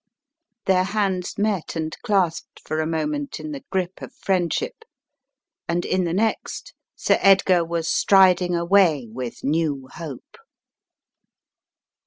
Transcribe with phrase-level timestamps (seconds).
[0.65, 4.83] Their hands met and clasped for a moment in the grip of friendship
[5.67, 10.37] and in the next, Sir Edgar was striding away with new hope.